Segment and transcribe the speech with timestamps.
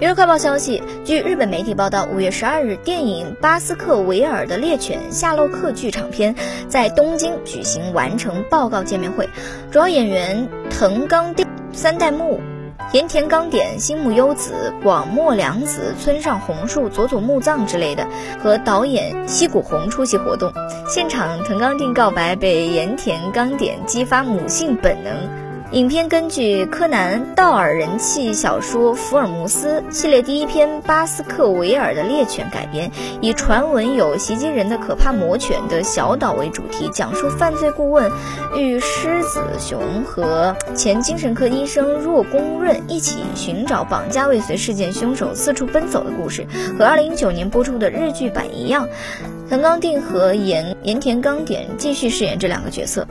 [0.00, 6.34] 娱乐快报消息，据日本媒体报道，五月十二日，电影《巴斯克维尔的猎犬》夏洛克剧场片
[6.68, 9.28] 在东京举行完成报告见面会，
[9.70, 12.40] 主要演员藤冈靛、三代目。
[12.92, 18.06] 盐田刚典、新木优子、广末凉子、村上红树、佐佐木藏之类的，
[18.42, 20.52] 和导演西谷弘出席活动。
[20.88, 25.43] 现场，藤冈靛告白被盐田刚典激发母性本能。
[25.74, 32.88] 影片根据柯南·道尔人气小说《福尔摩斯》系列第一篇《巴斯克维尔的猎犬》改编，
[33.20, 38.08] 以传闻有袭击人的可怕魔犬的小岛为主题，讲述犯罪顾问
[38.56, 46.46] 与狮子熊和前精神科医生若宫润一起寻找绑架未遂事件凶手四处奔走的故事。
[46.78, 48.88] 和2019年播出的日剧版一样，
[49.50, 53.04] 藤冈定和岩岩田刚典继续饰演这两个角色。